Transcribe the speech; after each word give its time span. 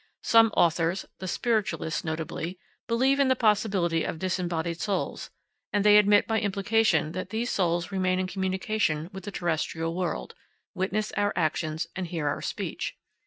Some 0.23 0.47
authors, 0.57 1.05
the 1.19 1.27
spiritualists 1.27 2.03
notably, 2.03 2.57
believe 2.87 3.19
in 3.19 3.27
the 3.27 3.35
possibility 3.35 4.03
of 4.03 4.17
disembodied 4.17 4.81
souls, 4.81 5.29
and 5.71 5.85
they 5.85 5.99
admit 5.99 6.25
by 6.25 6.39
implication 6.39 7.11
that 7.11 7.29
these 7.29 7.51
souls 7.51 7.91
remain 7.91 8.17
in 8.17 8.25
communication 8.25 9.11
with 9.13 9.25
the 9.25 9.31
terrestrial 9.31 9.93
world, 9.93 10.33
witness 10.73 11.11
our 11.11 11.33
actions, 11.35 11.85
and 11.95 12.07
hear 12.07 12.27
our 12.27 12.41
speech. 12.41 12.97